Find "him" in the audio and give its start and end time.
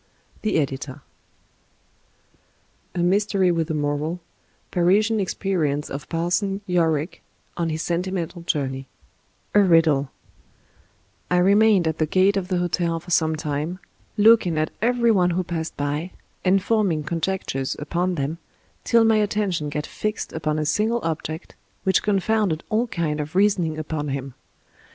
24.07-24.33